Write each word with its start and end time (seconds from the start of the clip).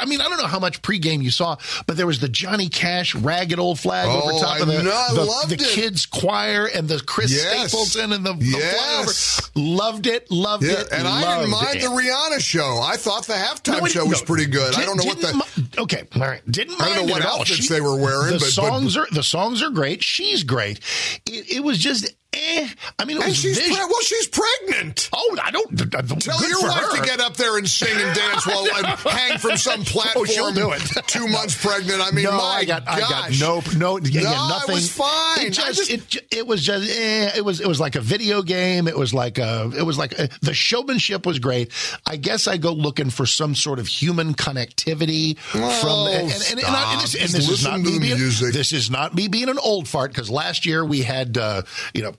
I 0.00 0.06
mean, 0.06 0.22
I 0.22 0.30
don't 0.30 0.38
know 0.38 0.46
how 0.46 0.58
much 0.60 0.80
pregame 0.80 1.22
you 1.22 1.30
saw, 1.30 1.56
but 1.86 1.98
there 1.98 2.06
was 2.06 2.18
the 2.18 2.28
Johnny 2.28 2.70
Cash 2.70 3.14
ragged 3.14 3.58
old 3.58 3.78
flag 3.78 4.08
Oh, 4.10 4.22
over 4.22 4.40
top 4.42 4.56
I 4.56 4.60
of 4.60 4.66
the, 4.66 4.82
know, 4.82 5.42
the, 5.46 5.56
the 5.56 5.62
kids 5.62 6.06
choir 6.06 6.64
and 6.74 6.88
the 6.88 7.00
Chris 7.04 7.30
Yes. 7.30 7.68
Stapleton 7.70 8.14
and 8.14 8.24
the, 8.24 8.32
the 8.32 8.46
Yes. 8.46 9.40
flyover. 9.42 9.50
Loved 9.56 10.06
it, 10.06 10.30
loved 10.30 10.64
Yeah, 10.64 10.80
it. 10.80 10.88
and 10.90 11.06
I 11.06 11.20
didn't 11.36 11.50
loved 11.50 11.64
mind 11.66 11.76
it. 11.76 11.82
the 11.82 11.88
Rihanna 11.88 12.40
show. 12.40 12.80
I 12.82 12.96
thought 12.96 13.26
the 13.26 13.34
halftime 13.34 13.80
No, 13.82 13.86
show 13.86 14.06
was 14.06 14.22
no, 14.22 14.26
pretty 14.26 14.46
good. 14.46 14.74
I 14.74 14.86
don't 14.86 14.96
know 14.96 15.04
what 15.04 15.20
the. 15.20 15.34
mi- 15.34 15.82
okay, 15.82 16.04
all 16.16 16.22
right. 16.22 16.40
Didn't 16.50 16.78
mind 16.78 16.90
I 16.90 16.94
don't 16.96 17.06
know 17.06 17.12
what 17.12 17.22
outfits 17.26 17.68
they 17.68 17.82
were 17.82 17.96
wearing, 18.00 18.28
The 18.32 18.38
but- 18.38 18.40
but- 18.40 18.50
songs 18.52 18.96
are 18.96 19.06
the 19.12 19.22
songs 19.22 19.62
are 19.62 19.68
great. 19.70 20.02
She's 20.02 20.44
great. 20.44 20.80
It, 21.26 21.56
it 21.56 21.60
was 21.62 21.76
just 21.76 22.10
eh. 22.56 22.68
I 22.98 23.04
mean, 23.04 23.16
it 23.18 23.22
And 23.22 23.30
was 23.30 23.36
she's 23.38 23.58
pre- 23.60 23.70
well, 23.76 24.00
she's 24.02 24.28
pregnant. 24.28 25.08
Oh, 25.12 25.36
I 25.42 25.50
don't. 25.50 25.74
d- 25.74 25.84
d- 25.84 25.98
Tell 26.20 26.48
your 26.48 26.62
wife 26.62 26.80
her. 26.80 26.96
to 26.98 27.02
get 27.04 27.20
up 27.20 27.36
there 27.36 27.56
and 27.58 27.68
sing 27.68 27.88
and 27.94 28.16
dance 28.16 28.46
while 28.46 28.66
I 28.74 28.96
hang 29.10 29.38
from 29.38 29.56
some 29.56 29.84
platform. 29.84 30.14
Oh, 30.16 30.24
she'll 30.24 30.52
do 30.52 30.70
it. 30.72 30.80
Two 31.06 31.26
months 31.28 31.60
pregnant. 31.60 32.00
I 32.00 32.10
mean, 32.12 32.24
no, 32.24 32.32
my 32.32 32.38
I 32.38 32.64
got, 32.64 32.86
I 32.88 33.00
got 33.00 33.30
no, 33.40 33.62
no, 33.76 33.98
yeah, 33.98 34.20
No, 34.22 34.30
yeah, 34.30 34.60
it 34.68 34.72
was 34.72 34.90
fine. 34.92 35.46
It 35.46 35.50
just, 35.52 35.88
just- 35.88 35.90
it, 36.14 36.24
it 36.30 36.46
was 36.46 36.62
just, 36.62 36.88
eh, 36.88 37.32
it 37.36 37.44
was, 37.44 37.60
it 37.60 37.66
was 37.66 37.80
like 37.80 37.96
a 37.96 38.00
video 38.00 38.42
game. 38.42 38.86
It 38.88 38.96
was 38.96 39.12
like 39.12 39.38
a, 39.38 39.70
it 39.76 39.82
was 39.82 39.98
like 39.98 40.18
a, 40.18 40.28
the 40.42 40.54
showmanship 40.54 41.26
was 41.26 41.38
great. 41.40 41.72
I 42.06 42.16
guess 42.16 42.46
I 42.46 42.56
go 42.58 42.72
looking 42.72 43.10
for 43.10 43.26
some 43.26 43.54
sort 43.54 43.78
of 43.80 43.86
human 43.88 44.34
connectivity 44.34 45.36
from, 45.38 45.62
Oh, 45.64 46.08
and, 46.12 46.30
and, 46.32 46.42
and, 46.52 46.58
and, 46.60 46.76
I- 46.76 47.00
this, 47.02 47.14
and 47.14 47.28
this 47.30 47.48
is 47.50 47.64
not 47.64 47.80
me 47.80 47.98
being, 47.98 48.18
music. 48.18 48.52
this 48.52 48.72
is 48.72 48.90
not 48.90 49.14
me 49.14 49.28
being 49.28 49.48
an 49.48 49.58
old 49.58 49.88
fart 49.88 50.12
because 50.12 50.30
last 50.30 50.64
year 50.66 50.84
we 50.84 51.00
had, 51.02 51.36
uh, 51.36 51.62
you 51.92 52.02
know, 52.02 52.14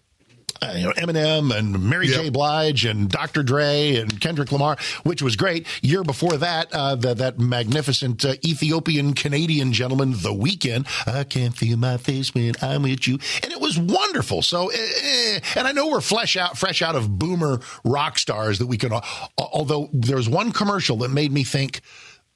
uh, 0.61 0.73
you 0.75 0.85
know, 0.85 0.91
Eminem 0.93 1.55
and 1.55 1.83
Mary 1.89 2.07
Yep. 2.07 2.21
J. 2.21 2.29
Blige 2.29 2.85
and 2.85 3.09
Dr. 3.09 3.43
Dre 3.43 3.95
and 3.95 4.19
Kendrick 4.21 4.51
Lamar, 4.51 4.77
which 5.03 5.21
was 5.21 5.35
great. 5.35 5.67
Year 5.81 6.03
before 6.03 6.37
that, 6.37 6.71
uh, 6.73 6.95
the, 6.95 7.13
that 7.13 7.39
magnificent 7.39 8.23
uh, 8.23 8.35
Ethiopian 8.45 9.13
Canadian 9.13 9.73
gentleman, 9.73 10.11
The 10.11 10.33
Weeknd. 10.33 10.87
I 11.07 11.23
can't 11.23 11.55
feel 11.55 11.77
my 11.77 11.97
face 11.97 12.33
when 12.33 12.53
I'm 12.61 12.83
with 12.83 13.07
you, 13.07 13.19
and 13.43 13.51
it 13.51 13.59
was 13.59 13.77
wonderful. 13.77 14.41
So, 14.41 14.69
eh, 14.69 14.75
eh, 14.77 15.39
and 15.55 15.67
I 15.67 15.71
know 15.71 15.87
we're 15.89 16.01
fresh 16.01 16.37
out, 16.37 16.57
fresh 16.57 16.81
out 16.81 16.95
of 16.95 17.17
boomer 17.17 17.59
rock 17.83 18.17
stars 18.17 18.59
that 18.59 18.67
we 18.67 18.77
can. 18.77 18.91
Although 19.37 19.89
there's 19.93 20.29
one 20.29 20.51
commercial 20.51 20.97
that 20.97 21.09
made 21.09 21.31
me 21.31 21.43
think 21.43 21.81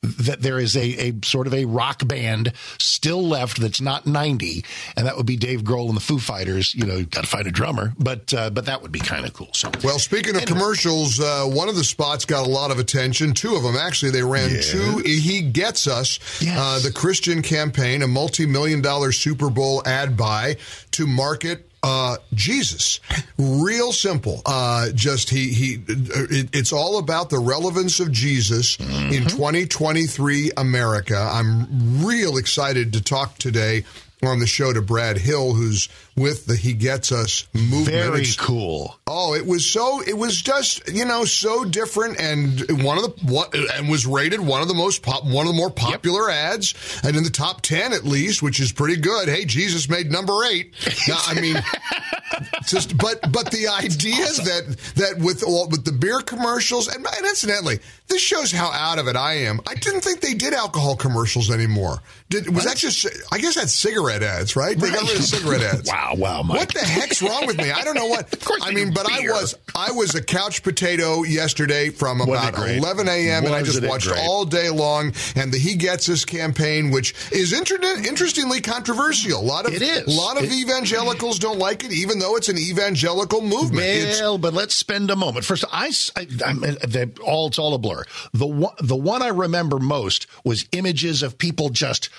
that 0.01 0.41
there 0.41 0.59
is 0.59 0.77
a, 0.77 1.09
a 1.09 1.13
sort 1.25 1.45
of 1.45 1.53
a 1.53 1.65
rock 1.65 2.07
band 2.07 2.53
still 2.77 3.21
left 3.27 3.59
that's 3.59 3.81
not 3.81 4.07
90 4.07 4.63
and 4.95 5.05
that 5.05 5.17
would 5.17 5.25
be 5.25 5.35
Dave 5.35 5.61
Grohl 5.63 5.87
and 5.89 5.97
the 5.97 6.01
Foo 6.01 6.19
Fighters 6.19 6.73
you 6.73 6.85
know 6.85 6.95
you've 6.95 7.09
got 7.09 7.25
to 7.25 7.29
find 7.29 7.45
a 7.47 7.51
drummer 7.51 7.93
but 7.99 8.33
uh, 8.33 8.49
but 8.49 8.65
that 8.67 8.81
would 8.81 8.93
be 8.93 8.99
kind 8.99 9.25
of 9.25 9.33
cool 9.33 9.49
so 9.53 9.69
Well, 9.83 9.99
speaking 9.99 10.35
of 10.37 10.43
Anyway. 10.43 10.57
commercials, 10.59 11.19
uh, 11.19 11.43
one 11.45 11.67
of 11.67 11.75
the 11.75 11.83
spots 11.83 12.23
got 12.23 12.47
a 12.47 12.49
lot 12.49 12.71
of 12.71 12.79
attention. 12.79 13.33
Two 13.33 13.55
of 13.55 13.63
them, 13.63 13.75
actually, 13.75 14.11
they 14.11 14.23
ran 14.23 14.49
Yes. 14.51 14.71
two. 14.71 14.99
He 15.05 15.41
Gets 15.41 15.85
Us, 15.87 16.19
Yes. 16.41 16.57
uh, 16.57 16.79
the 16.81 16.91
Christian 16.93 17.41
campaign, 17.41 18.01
a 18.01 18.07
multi 18.07 18.45
million 18.45 18.81
dollar 18.81 19.11
Super 19.11 19.49
Bowl 19.49 19.81
ad 19.85 20.15
buy 20.15 20.55
to 20.91 21.05
market. 21.07 21.68
Uh, 21.81 22.17
Jesus, 22.33 22.99
real 23.37 23.91
simple. 23.91 24.41
Uh, 24.45 24.89
just 24.93 25.29
he 25.29 25.53
he. 25.53 25.77
It, 25.87 26.49
it's 26.53 26.73
all 26.73 26.97
about 26.97 27.29
the 27.29 27.39
relevance 27.39 27.99
of 27.99 28.11
Jesus 28.11 28.77
Mm-hmm. 28.77 29.13
in 29.13 29.23
2023 29.27 30.51
America. 30.57 31.15
I'm 31.17 32.05
real 32.05 32.37
excited 32.37 32.93
to 32.93 33.01
talk 33.03 33.37
today 33.37 33.85
on 34.21 34.39
the 34.39 34.47
show 34.47 34.73
to 34.73 34.81
Brad 34.81 35.17
Hill, 35.17 35.53
who's 35.53 35.87
with 36.17 36.45
the 36.45 36.55
He 36.57 36.73
Gets 36.73 37.11
Us 37.13 37.47
movement. 37.53 37.87
very 37.87 38.25
cool 38.37 38.98
Oh, 39.11 39.33
it 39.33 39.43
was 39.43 39.65
so. 39.65 40.03
It 40.03 40.15
was 40.15 40.39
just 40.39 40.87
you 40.87 41.03
know 41.03 41.25
so 41.25 41.65
different, 41.65 42.19
and 42.19 42.83
one 42.83 42.99
of 42.99 43.03
the 43.03 43.25
what 43.25 43.55
and 43.55 43.89
was 43.89 44.05
rated 44.05 44.39
one 44.39 44.61
of 44.61 44.67
the 44.67 44.75
most 44.75 45.01
pop, 45.01 45.25
one 45.25 45.47
of 45.47 45.51
the 45.51 45.57
more 45.57 45.71
popular 45.71 46.29
ads, 46.29 46.75
and 47.03 47.15
in 47.15 47.23
the 47.23 47.31
top 47.31 47.61
ten 47.61 47.91
at 47.91 48.03
least, 48.03 48.43
which 48.43 48.59
is 48.59 48.71
pretty 48.71 48.97
good. 49.01 49.27
Hey, 49.27 49.45
Jesus 49.45 49.89
made 49.89 50.11
number 50.11 50.43
eight. 50.43 50.75
Now, 51.07 51.17
I 51.25 51.41
mean, 51.41 51.55
just 52.67 52.97
but 52.99 53.19
but 53.31 53.49
the 53.49 53.67
idea 53.67 54.25
that 54.27 54.77
that 54.97 55.17
with 55.17 55.43
all 55.43 55.67
with 55.69 55.85
the 55.85 55.91
beer 55.91 56.19
commercials, 56.19 56.87
and, 56.87 57.03
and 57.03 57.25
incidentally, 57.25 57.79
this 58.09 58.21
shows 58.21 58.51
how 58.51 58.71
out 58.71 58.99
of 58.99 59.07
it 59.07 59.15
I 59.15 59.33
am. 59.33 59.59
I 59.67 59.73
didn't 59.73 60.01
think 60.01 60.21
they 60.21 60.35
did 60.35 60.53
alcohol 60.53 60.95
commercials 60.95 61.49
anymore. 61.49 62.03
Did 62.29 62.53
was 62.53 62.65
that 62.65 62.77
just? 62.77 63.07
I 63.31 63.39
guess 63.39 63.55
that's 63.55 63.73
cigarette 63.73 64.21
ads, 64.21 64.55
right? 64.55 64.77
They 64.77 64.91
got 64.91 65.01
rid 65.01 65.17
of 65.17 65.23
cigarette 65.23 65.61
ads. 65.61 65.89
wow 65.91 66.13
wow 66.15 66.43
Mike. 66.43 66.59
What 66.59 66.73
the 66.75 66.79
heck's 66.81 67.23
wrong 67.23 67.47
with 67.47 67.57
me? 67.57 67.71
I 67.71 67.83
don't 67.83 67.95
know 67.95 68.05
what. 68.05 68.19
Of 68.39 68.45
course 68.45 68.61
I 68.63 68.71
mean, 68.71 68.93
but 69.03 69.11
I 69.11 69.19
was 69.31 69.55
I 69.75 69.91
was 69.91 70.15
a 70.15 70.21
couch 70.23 70.63
potato 70.63 71.23
yesterday 71.23 71.89
from 71.89 72.21
about 72.21 72.57
11 72.57 73.07
a.m. 73.07 73.45
and 73.45 73.55
I 73.55 73.63
just 73.63 73.83
watched 73.83 74.07
great? 74.07 74.19
all 74.19 74.45
day 74.45 74.69
long. 74.69 75.13
And 75.35 75.51
the 75.51 75.57
He 75.57 75.75
Gets 75.75 76.09
Us 76.09 76.25
campaign, 76.25 76.91
which 76.91 77.13
is 77.31 77.53
inter- 77.53 77.77
interestingly 78.07 78.61
controversial. 78.61 79.39
A 79.39 79.41
lot 79.41 79.65
of 79.65 79.73
It 79.73 79.81
is. 79.81 80.07
a 80.07 80.19
lot 80.19 80.37
of 80.37 80.43
It- 80.43 80.51
evangelicals 80.53 81.39
don't 81.39 81.59
like 81.59 81.83
it, 81.83 81.91
even 81.91 82.19
though 82.19 82.35
it's 82.35 82.49
an 82.49 82.57
evangelical 82.57 83.41
movement. 83.41 83.85
It's- 83.85 84.19
Well, 84.19 84.37
but 84.37 84.53
let's 84.53 84.75
spend 84.75 85.09
a 85.11 85.15
moment. 85.15 85.45
First, 85.45 85.63
I, 85.71 85.91
I, 86.15 86.27
I'm- 86.45 86.63
uh, 86.63 87.05
all 87.23 87.47
it's 87.47 87.59
all 87.59 87.73
a 87.73 87.77
blur. 87.77 88.03
The 88.33 88.47
one, 88.47 88.73
the 88.79 88.95
one 88.95 89.21
I 89.21 89.27
remember 89.29 89.79
most 89.79 90.27
was 90.43 90.65
images 90.71 91.23
of 91.23 91.37
people 91.37 91.69
just, 91.69 92.09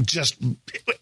just 0.00 0.36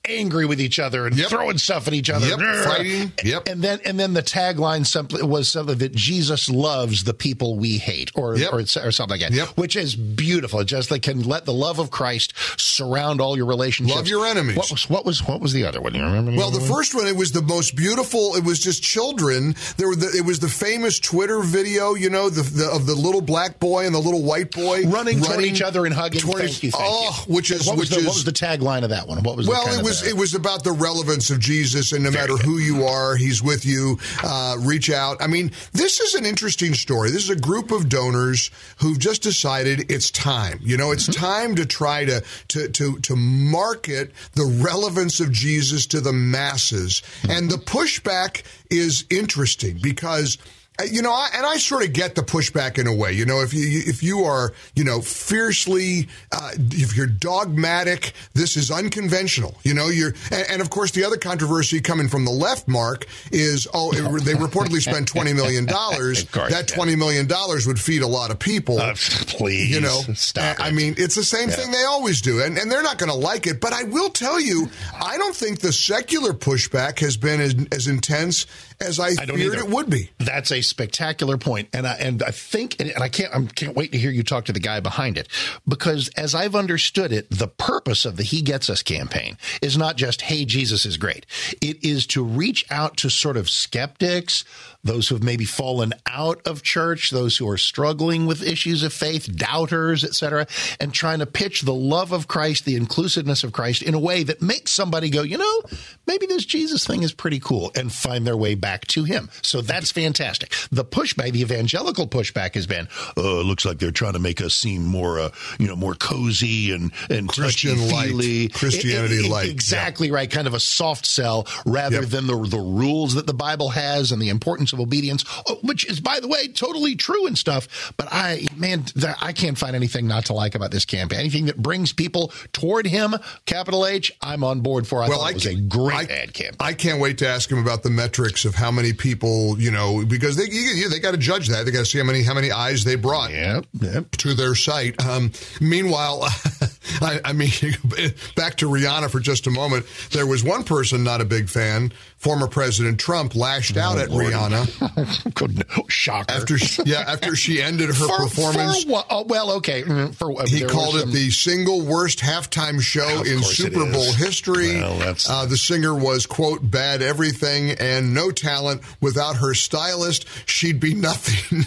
angry 0.04 0.46
with 0.46 0.60
each 0.60 0.78
other 0.78 1.06
and 1.06 1.16
Yep. 1.16 1.28
throwing 1.28 1.58
stuff 1.58 1.86
at 1.86 1.94
each 1.94 2.10
other, 2.10 2.26
Yep, 2.26 2.64
fighting. 2.64 3.12
Yep. 3.24 3.48
And 3.48 3.62
then, 3.62 3.78
and 3.84 3.98
then 4.00 4.14
the 4.14 4.22
tagline 4.22 4.86
simply 4.86 5.22
was 5.22 5.48
something 5.48 5.78
that 5.78 5.94
Jesus 5.94 6.48
loves 6.50 7.04
the 7.04 7.14
people 7.14 7.56
we 7.56 7.78
hate, 7.78 8.10
or 8.14 8.36
Yep. 8.36 8.52
or, 8.52 8.58
or 8.58 8.90
something 8.90 9.08
like 9.08 9.20
that, 9.20 9.32
Yep. 9.32 9.48
which 9.56 9.76
is 9.76 9.94
beautiful. 9.94 10.60
It 10.60 10.64
just 10.66 10.90
like 10.90 11.02
can 11.02 11.22
let 11.22 11.44
the 11.44 11.52
love 11.52 11.78
of 11.78 11.90
Christ 11.90 12.32
surround 12.56 13.20
all 13.20 13.36
your 13.36 13.46
relationships. 13.46 13.96
Love 13.96 14.08
your 14.08 14.26
enemies. 14.26 14.56
What 14.56 14.70
was 14.70 14.90
what 14.90 15.04
was 15.04 15.26
what 15.26 15.40
was 15.40 15.52
the 15.52 15.64
other 15.64 15.80
one? 15.80 15.94
You 15.94 16.02
remember? 16.02 16.32
Well, 16.32 16.50
the 16.50 16.60
first 16.60 16.94
one, 16.94 17.06
it 17.06 17.16
was 17.16 17.32
the 17.32 17.42
most 17.42 17.76
beautiful. 17.76 18.34
It 18.34 18.44
was 18.44 18.58
just 18.58 18.82
children. 18.82 19.54
There 19.76 19.88
were 19.88 19.96
the, 19.96 20.12
it 20.16 20.24
was 20.24 20.40
the 20.40 20.48
famous 20.48 20.98
Twitter 20.98 21.40
video, 21.40 21.94
you 21.94 22.10
know, 22.10 22.28
the, 22.28 22.42
the 22.42 22.68
of 22.70 22.86
the 22.86 22.94
little 22.94 23.20
black 23.22 23.60
boy 23.60 23.86
and 23.86 23.94
the 23.94 23.98
little 24.00 24.22
white 24.22 24.50
boy 24.50 24.82
running, 24.86 25.20
toward 25.20 25.44
each 25.44 25.62
other 25.62 25.86
and 25.86 25.94
hugging. 25.94 26.20
toward 26.20 26.40
thank 26.40 26.62
you. 26.62 26.70
Thank 26.70 26.84
oh, 26.86 27.24
you. 27.28 27.34
which 27.34 27.50
is 27.50 27.66
what 27.66 27.78
which 27.78 27.90
the, 27.90 27.98
is 27.98 28.06
what 28.06 28.14
was 28.14 28.24
the 28.24 28.32
tagline 28.32 28.79
of 28.84 28.90
that 28.90 29.06
one? 29.08 29.22
What 29.22 29.36
was 29.36 29.46
well, 29.48 29.66
it 29.78 29.82
was 29.82 30.06
it 30.06 30.16
was 30.16 30.34
about 30.34 30.64
the 30.64 30.72
relevance 30.72 31.30
of 31.30 31.38
Jesus, 31.40 31.92
and 31.92 32.04
no 32.04 32.10
matter 32.10 32.36
who 32.36 32.58
you 32.58 32.84
are, 32.84 33.16
He's 33.16 33.42
with 33.42 33.64
you. 33.66 33.98
Uh, 34.22 34.56
reach 34.60 34.90
out. 34.90 35.20
I 35.22 35.26
mean, 35.26 35.52
this 35.72 36.00
is 36.00 36.14
an 36.14 36.24
interesting 36.26 36.74
story. 36.74 37.10
This 37.10 37.24
is 37.24 37.30
a 37.30 37.36
group 37.40 37.70
of 37.70 37.88
donors 37.88 38.50
who've 38.78 38.98
just 38.98 39.22
decided 39.22 39.90
it's 39.90 40.10
time. 40.10 40.58
You 40.62 40.76
know, 40.76 40.90
it's 40.92 41.08
Mm-hmm. 41.08 41.24
time 41.24 41.54
to 41.56 41.66
try 41.66 42.04
to 42.04 42.22
to 42.48 42.68
to 42.68 42.98
to 43.00 43.16
market 43.16 44.12
the 44.34 44.44
relevance 44.62 45.20
of 45.20 45.30
Jesus 45.32 45.86
to 45.88 46.00
the 46.00 46.12
masses, 46.12 47.02
Mm-hmm. 47.22 47.30
and 47.30 47.50
the 47.50 47.56
pushback 47.58 48.42
is 48.70 49.04
interesting 49.10 49.78
because. 49.82 50.38
Uh, 50.80 50.84
You 50.84 51.02
know, 51.02 51.12
I, 51.12 51.28
and 51.34 51.46
I 51.46 51.56
sort 51.56 51.84
of 51.84 51.92
get 51.92 52.14
the 52.14 52.22
pushback 52.22 52.78
in 52.78 52.86
a 52.86 52.94
way. 52.94 53.12
You 53.12 53.26
know, 53.26 53.40
if 53.40 53.52
you 53.54 53.82
if 53.86 54.02
you 54.02 54.24
are 54.24 54.52
you 54.74 54.84
know 54.84 55.00
fiercely, 55.00 56.08
uh, 56.32 56.52
if 56.56 56.96
you're 56.96 57.06
dogmatic, 57.06 58.12
this 58.34 58.56
is 58.56 58.70
unconventional. 58.70 59.56
You 59.62 59.74
know, 59.74 59.88
you're 59.88 60.14
and, 60.30 60.46
and 60.50 60.62
of 60.62 60.70
course 60.70 60.90
the 60.92 61.04
other 61.04 61.16
controversy 61.16 61.80
coming 61.80 62.08
from 62.08 62.24
the 62.24 62.30
left, 62.30 62.68
Mark, 62.68 63.06
is 63.32 63.66
oh 63.74 63.92
it, 63.92 64.02
they 64.24 64.34
reportedly 64.34 64.80
spent 64.80 65.08
twenty 65.08 65.32
million 65.32 65.66
dollars. 65.66 66.24
That 66.26 66.68
twenty 66.68 66.96
million 66.96 67.26
dollars 67.26 67.66
would 67.66 67.80
feed 67.80 68.02
a 68.02 68.06
lot 68.08 68.30
of 68.30 68.38
people. 68.38 68.78
Uh, 68.78 68.94
please, 69.26 69.70
you 69.70 69.80
know, 69.80 70.00
stop. 70.14 70.60
I 70.60 70.68
it. 70.68 70.74
mean, 70.74 70.94
it's 70.96 71.14
the 71.14 71.24
same 71.24 71.48
thing 71.48 71.70
they 71.70 71.84
always 71.84 72.20
do, 72.20 72.42
and, 72.42 72.56
and 72.58 72.70
they're 72.70 72.82
not 72.82 72.98
going 72.98 73.10
to 73.10 73.16
like 73.16 73.46
it. 73.46 73.60
But 73.60 73.72
I 73.72 73.84
will 73.84 74.10
tell 74.10 74.40
you, 74.40 74.70
I 74.94 75.16
don't 75.18 75.34
think 75.34 75.60
the 75.60 75.72
secular 75.72 76.32
pushback 76.32 76.98
has 77.00 77.16
been 77.16 77.40
as, 77.40 77.54
as 77.72 77.86
intense 77.86 78.46
as 78.80 78.98
I, 78.98 79.08
I 79.08 79.26
feared 79.26 79.40
either. 79.40 79.58
it 79.58 79.68
would 79.68 79.90
be. 79.90 80.10
That's 80.18 80.50
a 80.50 80.62
spectacular 80.70 81.36
point, 81.36 81.68
and 81.72 81.86
I 81.86 81.94
and 81.94 82.22
I 82.22 82.30
think, 82.30 82.80
and 82.80 82.92
I 83.00 83.08
can't, 83.08 83.34
I 83.34 83.44
can't 83.44 83.76
wait 83.76 83.92
to 83.92 83.98
hear 83.98 84.10
you 84.10 84.22
talk 84.22 84.46
to 84.46 84.52
the 84.52 84.60
guy 84.60 84.80
behind 84.80 85.18
it, 85.18 85.28
because 85.68 86.08
as 86.16 86.34
I've 86.34 86.54
understood 86.54 87.12
it, 87.12 87.28
the 87.30 87.48
purpose 87.48 88.04
of 88.04 88.16
the 88.16 88.22
He 88.22 88.42
Gets 88.42 88.70
Us 88.70 88.82
campaign 88.82 89.36
is 89.60 89.76
not 89.76 89.96
just 89.96 90.22
"Hey, 90.22 90.44
Jesus 90.44 90.86
is 90.86 90.96
great." 90.96 91.26
It 91.60 91.84
is 91.84 92.06
to 92.08 92.24
reach 92.24 92.64
out 92.70 92.96
to 92.98 93.10
sort 93.10 93.36
of 93.36 93.50
skeptics, 93.50 94.44
those 94.82 95.08
who 95.08 95.14
have 95.14 95.24
maybe 95.24 95.44
fallen 95.44 95.92
out 96.06 96.40
of 96.46 96.62
church, 96.62 97.10
those 97.10 97.36
who 97.36 97.48
are 97.48 97.58
struggling 97.58 98.26
with 98.26 98.42
issues 98.42 98.82
of 98.82 98.92
faith, 98.92 99.34
doubters, 99.36 100.04
etc., 100.04 100.46
and 100.78 100.94
trying 100.94 101.18
to 101.18 101.26
pitch 101.26 101.62
the 101.62 101.74
love 101.74 102.12
of 102.12 102.28
Christ, 102.28 102.64
the 102.64 102.76
inclusiveness 102.76 103.44
of 103.44 103.52
Christ 103.52 103.82
in 103.82 103.94
a 103.94 103.98
way 103.98 104.22
that 104.22 104.40
makes 104.40 104.70
somebody 104.70 105.10
go, 105.10 105.22
you 105.22 105.36
know, 105.36 105.62
maybe 106.06 106.26
this 106.26 106.44
Jesus 106.44 106.86
thing 106.86 107.02
is 107.02 107.12
pretty 107.12 107.40
cool 107.40 107.70
and 107.74 107.92
find 107.92 108.26
their 108.26 108.36
way 108.36 108.54
back 108.54 108.86
to 108.88 109.04
him. 109.04 109.28
So 109.42 109.60
that's 109.60 109.90
fantastic. 109.90 110.52
The 110.70 110.84
pushback, 110.84 111.32
the 111.32 111.40
evangelical 111.40 112.06
pushback 112.06 112.54
has 112.54 112.66
been, 112.66 112.88
oh, 113.16 113.40
it 113.40 113.44
looks 113.44 113.64
like 113.64 113.78
they're 113.78 113.90
trying 113.90 114.14
to 114.14 114.18
make 114.18 114.40
us 114.40 114.54
seem 114.54 114.84
more, 114.84 115.20
uh, 115.20 115.30
you 115.58 115.66
know, 115.66 115.76
more 115.76 115.94
cozy 115.94 116.72
and, 116.72 116.92
and 117.08 117.28
Christian 117.28 117.90
light. 117.90 118.52
Christianity 118.52 119.16
it, 119.16 119.26
it, 119.26 119.30
light. 119.30 119.48
Exactly 119.48 120.08
yeah. 120.08 120.14
right. 120.14 120.30
Kind 120.30 120.46
of 120.46 120.54
a 120.54 120.60
soft 120.60 121.06
sell 121.06 121.46
rather 121.66 122.00
yep. 122.00 122.10
than 122.10 122.26
the, 122.26 122.36
the 122.36 122.58
rules 122.58 123.14
that 123.14 123.26
the 123.26 123.34
Bible 123.34 123.70
has 123.70 124.12
and 124.12 124.20
the 124.20 124.28
importance 124.28 124.72
of 124.72 124.80
obedience, 124.80 125.24
oh, 125.48 125.58
which 125.62 125.84
is, 125.86 126.00
by 126.00 126.20
the 126.20 126.28
way, 126.28 126.48
totally 126.48 126.96
true 126.96 127.26
and 127.26 127.36
stuff. 127.36 127.92
But 127.96 128.08
I, 128.10 128.46
man, 128.56 128.84
I 129.20 129.32
can't 129.32 129.58
find 129.58 129.76
anything 129.76 130.06
not 130.06 130.26
to 130.26 130.32
like 130.32 130.54
about 130.54 130.70
this 130.70 130.84
campaign. 130.84 131.20
Anything 131.20 131.46
that 131.46 131.56
brings 131.56 131.92
people 131.92 132.32
toward 132.52 132.86
him, 132.86 133.14
capital 133.46 133.86
H, 133.86 134.12
I'm 134.20 134.44
on 134.44 134.60
board 134.60 134.86
for. 134.86 135.02
I 135.02 135.08
well, 135.08 135.22
I 135.22 135.30
it 135.30 135.34
was 135.34 135.46
a 135.46 135.54
great 135.54 136.10
I, 136.10 136.14
ad 136.14 136.34
campaign. 136.34 136.56
I 136.60 136.72
can't 136.72 137.00
wait 137.00 137.18
to 137.18 137.28
ask 137.28 137.50
him 137.50 137.58
about 137.58 137.82
the 137.82 137.90
metrics 137.90 138.44
of 138.44 138.54
how 138.54 138.70
many 138.70 138.92
people, 138.92 139.58
you 139.60 139.70
know, 139.70 140.04
because 140.04 140.36
they 140.46 140.88
they 140.88 140.98
got 141.00 141.12
to 141.12 141.16
judge 141.16 141.48
that. 141.48 141.64
They 141.64 141.70
got 141.70 141.80
to 141.80 141.84
see 141.84 141.98
how 141.98 142.04
many 142.04 142.22
how 142.22 142.34
many 142.34 142.50
eyes 142.50 142.84
they 142.84 142.96
brought 142.96 143.30
yep, 143.30 143.66
yep. 143.80 144.10
to 144.12 144.34
their 144.34 144.54
site. 144.54 145.04
Um, 145.04 145.32
meanwhile, 145.60 146.20
I, 147.00 147.20
I 147.24 147.32
mean, 147.32 147.50
back 148.36 148.56
to 148.56 148.66
Rihanna 148.66 149.10
for 149.10 149.20
just 149.20 149.46
a 149.46 149.50
moment. 149.50 149.86
There 150.10 150.26
was 150.26 150.42
one 150.44 150.64
person 150.64 151.04
not 151.04 151.20
a 151.20 151.24
big 151.24 151.48
fan 151.48 151.92
former 152.20 152.46
President 152.46 153.00
Trump 153.00 153.34
lashed 153.34 153.78
out 153.78 153.98
at 153.98 154.10
Lord. 154.10 154.26
Rihanna. 154.26 155.34
Good 155.34 155.64
shocker. 155.90 156.30
After 156.30 156.58
she, 156.58 156.82
yeah, 156.84 157.04
after 157.08 157.34
she 157.34 157.62
ended 157.62 157.88
her 157.88 157.94
for, 157.94 158.16
performance. 158.18 158.84
For 158.84 159.02
oh, 159.08 159.24
well, 159.26 159.52
okay. 159.52 159.82
Mm, 159.82 160.14
for, 160.14 160.30
he 160.46 160.62
called 160.64 160.96
it 160.96 161.00
some... 161.00 161.12
the 161.12 161.30
single 161.30 161.80
worst 161.80 162.18
halftime 162.18 162.80
show 162.80 163.22
in 163.22 163.42
Super 163.42 163.90
Bowl 163.90 164.12
history. 164.12 164.76
Well, 164.76 165.14
uh, 165.28 165.46
the 165.46 165.56
singer 165.56 165.94
was 165.94 166.26
quote 166.26 166.70
bad 166.70 167.00
everything 167.00 167.70
and 167.70 168.12
no 168.12 168.30
talent. 168.30 168.82
Without 169.00 169.36
her 169.36 169.54
stylist, 169.54 170.26
she'd 170.46 170.78
be 170.78 170.92
nothing. 171.00 171.66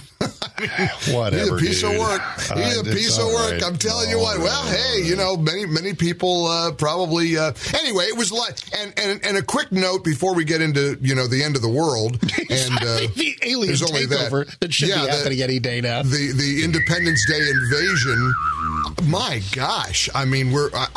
Whatever. 1.14 1.58
He's 1.58 1.62
a 1.62 1.66
piece 1.68 1.82
dude. 1.82 1.94
of 1.94 2.00
work. 2.00 2.22
He's 2.38 2.78
uh, 2.78 2.82
a 2.82 2.84
piece 2.84 3.18
of 3.18 3.26
work. 3.28 3.52
Right. 3.52 3.64
I'm 3.64 3.78
telling 3.78 4.10
you 4.10 4.20
what. 4.20 4.40
Well, 4.40 4.64
hey, 4.68 5.02
you 5.04 5.16
know, 5.16 5.38
many 5.38 5.66
many 5.66 5.94
people 5.94 6.48
uh, 6.48 6.72
probably. 6.72 7.38
Uh, 7.38 7.54
anyway, 7.80 8.06
it 8.06 8.18
was 8.18 8.32
like, 8.32 8.58
and, 8.78 8.94
and 8.98 9.26
and 9.26 9.38
a 9.38 9.42
quick 9.42 9.72
note 9.72 10.04
before 10.04 10.34
we 10.34 10.46
get 10.46 10.62
into 10.62 10.98
you 11.02 11.16
know 11.16 11.28
the 11.28 11.44
end 11.44 11.56
of 11.56 11.62
the 11.62 11.70
world 11.70 12.14
and 12.50 12.74
uh, 12.82 13.08
the 13.16 13.36
alien 13.44 13.76
takeover 13.76 14.46
that, 14.46 14.60
that 14.60 14.74
should 14.74 14.90
yeah, 14.90 15.06
be 15.06 15.12
happening 15.12 15.38
the, 15.38 15.44
any 15.44 15.60
day 15.60 15.82
now. 15.82 16.04
The 16.04 16.34
the 16.36 16.62
Independence 16.64 17.26
Day 17.28 17.50
invasion. 17.50 18.34
My 19.04 19.42
gosh! 19.54 20.10
I 20.14 20.26
mean, 20.26 20.52
we're 20.52 20.70
uh, 20.74 20.88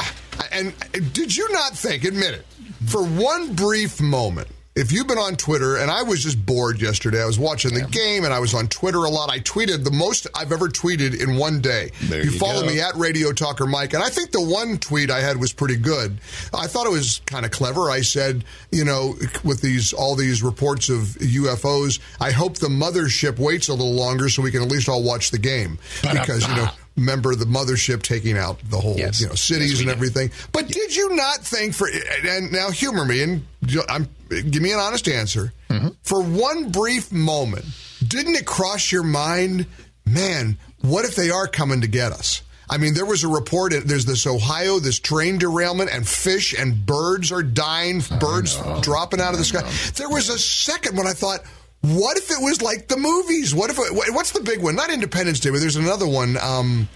and 0.52 0.74
did 1.12 1.36
you 1.36 1.50
not 1.52 1.72
think? 1.76 2.04
Admit 2.04 2.34
it. 2.34 2.46
For 2.86 3.04
one 3.04 3.54
brief 3.54 4.00
moment, 4.00 4.48
if 4.76 4.92
you've 4.92 5.06
been 5.06 5.18
on 5.18 5.36
Twitter, 5.36 5.76
and 5.76 5.90
I 5.90 6.02
was 6.02 6.22
just 6.22 6.44
bored 6.44 6.82
yesterday, 6.82 7.22
I 7.22 7.24
was 7.24 7.38
watching 7.38 7.72
the 7.72 7.80
yeah. 7.80 7.86
game 7.86 8.24
and 8.24 8.32
I 8.32 8.38
was 8.38 8.52
on 8.52 8.68
Twitter 8.68 8.98
a 8.98 9.08
lot. 9.08 9.30
I 9.30 9.40
tweeted 9.40 9.84
the 9.84 9.90
most 9.90 10.26
I've 10.34 10.52
ever 10.52 10.68
tweeted 10.68 11.18
in 11.20 11.36
one 11.36 11.62
day. 11.62 11.90
There 12.02 12.22
you, 12.22 12.30
you 12.30 12.38
follow 12.38 12.60
go. 12.60 12.66
me 12.66 12.80
at 12.80 12.94
Radio 12.94 13.32
Talker 13.32 13.66
Mike, 13.66 13.94
and 13.94 14.02
I 14.02 14.10
think 14.10 14.32
the 14.32 14.42
one 14.42 14.76
tweet 14.76 15.10
I 15.10 15.20
had 15.20 15.38
was 15.38 15.54
pretty 15.54 15.76
good. 15.76 16.18
I 16.52 16.66
thought 16.66 16.86
it 16.86 16.92
was 16.92 17.22
kind 17.24 17.46
of 17.46 17.50
clever. 17.50 17.90
I 17.90 18.02
said, 18.02 18.44
you 18.70 18.84
know, 18.84 19.16
with 19.42 19.62
these 19.62 19.94
all 19.94 20.14
these 20.14 20.42
reports 20.42 20.90
of 20.90 20.98
UFOs, 20.98 21.98
I 22.20 22.30
hope 22.32 22.58
the 22.58 22.68
mothership 22.68 23.38
waits 23.38 23.68
a 23.68 23.72
little 23.72 23.94
longer 23.94 24.28
so 24.28 24.42
we 24.42 24.50
can 24.50 24.62
at 24.62 24.68
least 24.68 24.90
all 24.90 25.02
watch 25.02 25.30
the 25.30 25.38
game 25.38 25.78
because 26.02 26.46
you 26.46 26.54
know 26.54 26.68
remember 26.96 27.34
the 27.34 27.44
mothership 27.44 28.02
taking 28.02 28.36
out 28.36 28.58
the 28.70 28.78
whole 28.78 28.96
yes. 28.96 29.20
you 29.20 29.28
know 29.28 29.34
cities 29.34 29.72
yes, 29.72 29.80
and 29.80 29.90
everything. 29.90 30.30
But 30.52 30.68
did 30.68 30.94
you 30.94 31.14
not 31.14 31.38
think 31.38 31.74
for 31.74 31.88
and 32.26 32.52
now 32.52 32.70
humor 32.70 33.04
me 33.04 33.22
and 33.22 33.46
I'm 33.88 34.08
give 34.28 34.62
me 34.62 34.72
an 34.72 34.78
honest 34.78 35.08
answer. 35.08 35.52
Mm-hmm. 35.70 35.88
For 36.02 36.22
one 36.22 36.70
brief 36.70 37.12
moment, 37.12 37.64
didn't 38.06 38.34
it 38.34 38.46
cross 38.46 38.90
your 38.90 39.02
mind, 39.02 39.66
man, 40.04 40.58
what 40.80 41.04
if 41.04 41.14
they 41.16 41.30
are 41.30 41.46
coming 41.46 41.80
to 41.82 41.86
get 41.88 42.12
us? 42.12 42.42
I 42.68 42.78
mean, 42.78 42.94
there 42.94 43.06
was 43.06 43.22
a 43.22 43.28
report. 43.28 43.72
There's 43.84 44.06
this 44.06 44.26
Ohio, 44.26 44.80
this 44.80 44.98
train 44.98 45.38
derailment, 45.38 45.90
and 45.92 46.06
fish 46.06 46.52
and 46.58 46.84
birds 46.84 47.30
are 47.30 47.42
dying. 47.42 48.02
Birds 48.18 48.60
dropping 48.82 49.20
out 49.20 49.32
of 49.32 49.38
the 49.38 49.44
sky. 49.44 49.62
There 49.94 50.08
was 50.08 50.28
a 50.28 50.38
second 50.38 50.96
when 50.96 51.06
I 51.06 51.12
thought, 51.12 51.40
what 51.82 52.16
if 52.16 52.30
it 52.30 52.38
was 52.40 52.62
like 52.62 52.88
the 52.88 52.96
movies? 52.96 53.54
What 53.54 53.70
if? 53.70 53.78
It, 53.78 54.12
what's 54.12 54.32
the 54.32 54.40
big 54.40 54.60
one? 54.60 54.74
Not 54.74 54.90
Independence 54.90 55.38
Day, 55.38 55.50
but 55.50 55.60
there's 55.60 55.76
another 55.76 56.08
one. 56.08 56.36
Um, 56.38 56.88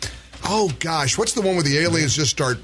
oh 0.45 0.71
gosh, 0.79 1.19
what's 1.19 1.33
the 1.33 1.43
one 1.43 1.55
where 1.55 1.63
the 1.63 1.79
aliens 1.79 2.15
just 2.15 2.31
start 2.31 2.59